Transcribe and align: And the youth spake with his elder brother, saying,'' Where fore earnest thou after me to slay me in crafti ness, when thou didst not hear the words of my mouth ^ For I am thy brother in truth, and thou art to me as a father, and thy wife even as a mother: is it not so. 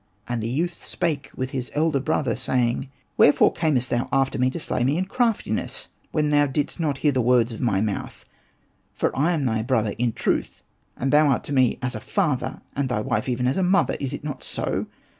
And 0.27 0.41
the 0.41 0.49
youth 0.49 0.73
spake 0.83 1.29
with 1.35 1.51
his 1.51 1.69
elder 1.75 1.99
brother, 1.99 2.35
saying,'' 2.35 2.89
Where 3.17 3.31
fore 3.31 3.53
earnest 3.61 3.91
thou 3.91 4.09
after 4.11 4.39
me 4.39 4.49
to 4.49 4.59
slay 4.59 4.83
me 4.83 4.97
in 4.97 5.05
crafti 5.05 5.51
ness, 5.53 5.89
when 6.11 6.31
thou 6.31 6.47
didst 6.47 6.79
not 6.79 6.97
hear 7.05 7.11
the 7.11 7.21
words 7.21 7.51
of 7.51 7.61
my 7.61 7.81
mouth 7.81 8.25
^ 8.95 8.97
For 8.99 9.15
I 9.15 9.31
am 9.33 9.45
thy 9.45 9.61
brother 9.61 9.93
in 9.99 10.13
truth, 10.13 10.63
and 10.97 11.11
thou 11.11 11.27
art 11.27 11.43
to 11.43 11.53
me 11.53 11.77
as 11.83 11.93
a 11.93 11.99
father, 11.99 12.63
and 12.75 12.89
thy 12.89 12.99
wife 13.01 13.29
even 13.29 13.45
as 13.45 13.57
a 13.59 13.61
mother: 13.61 13.95
is 13.99 14.11
it 14.11 14.23
not 14.23 14.41
so. 14.41 14.87